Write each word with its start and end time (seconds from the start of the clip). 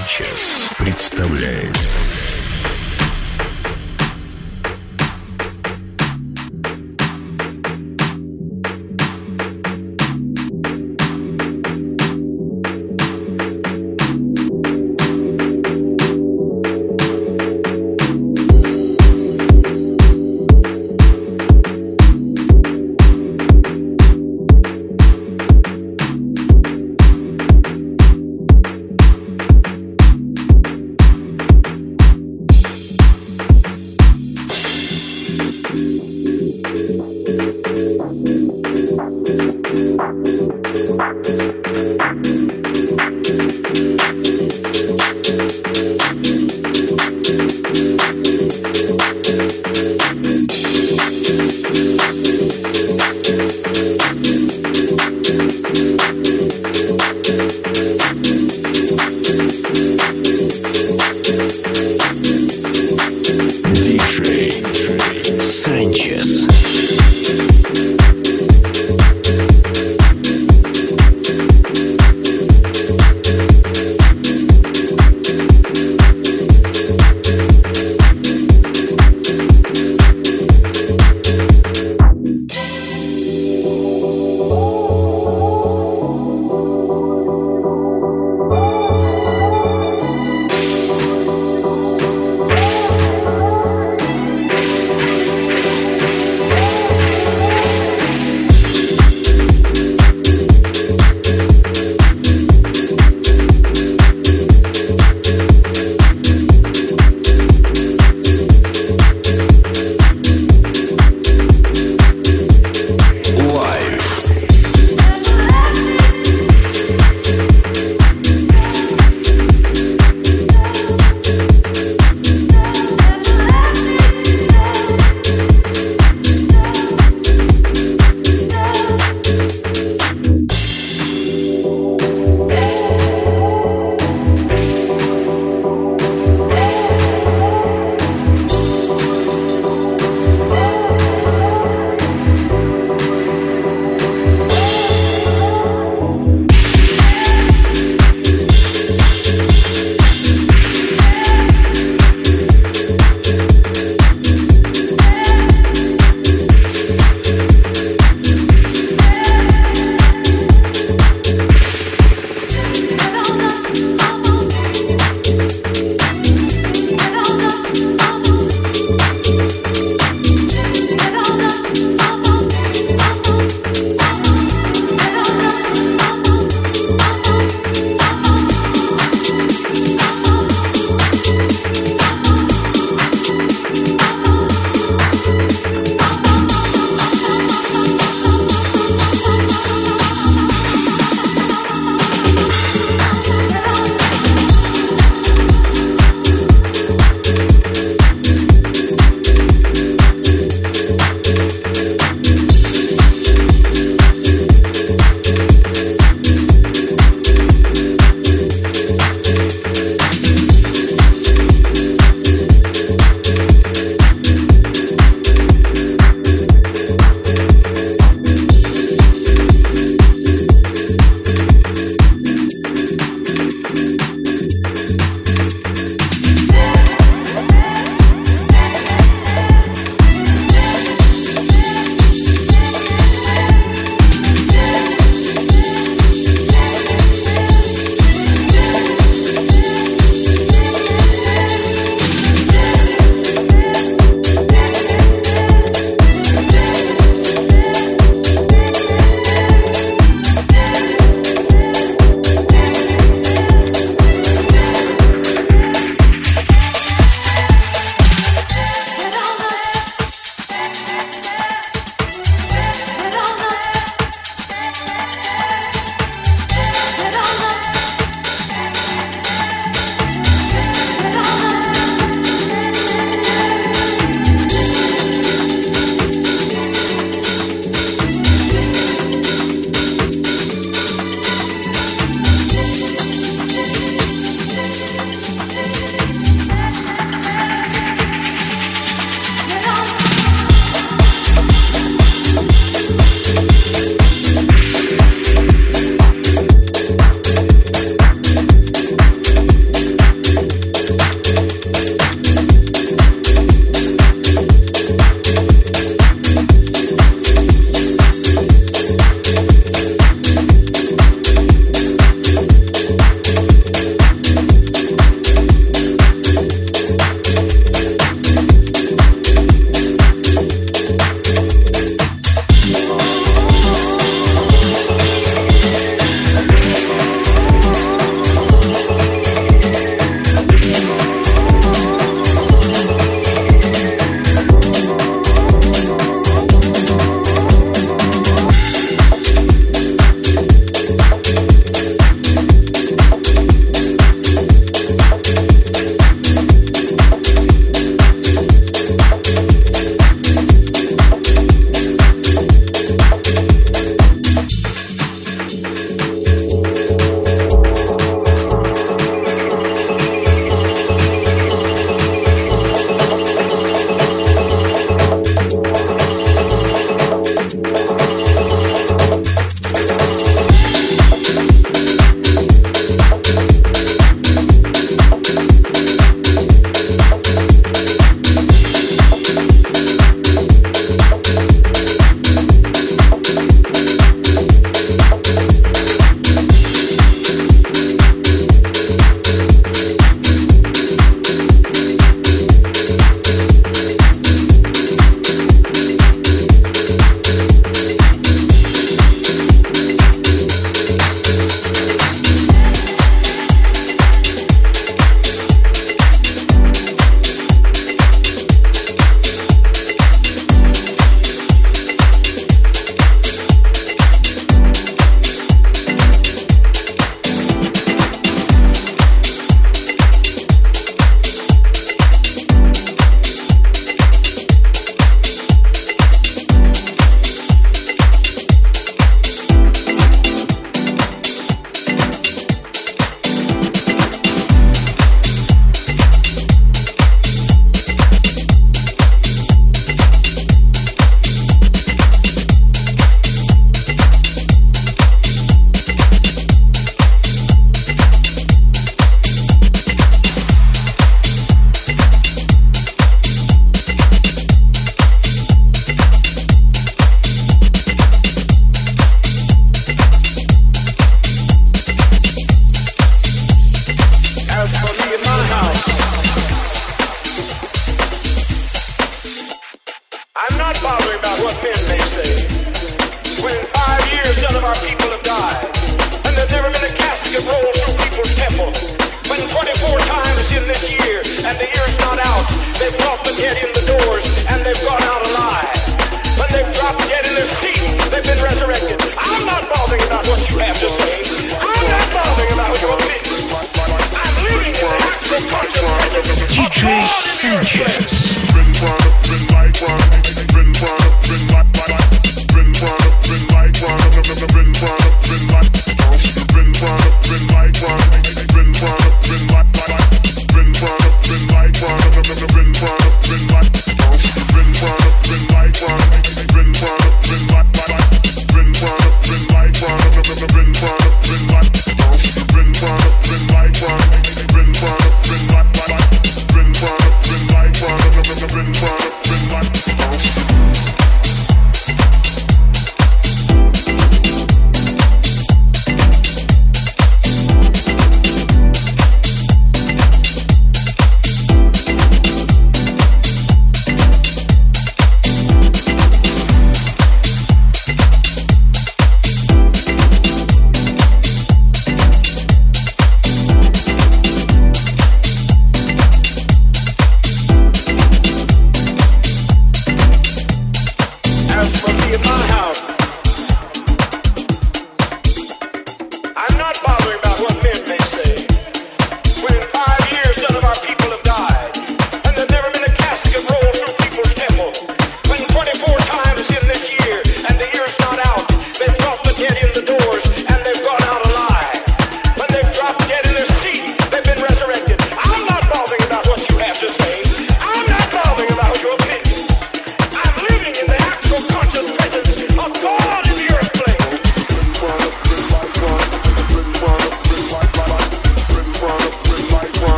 Санчес 0.00 0.70
представляет 0.78 1.76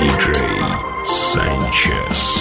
DJ 0.00 0.32
Sanchez. 1.04 2.39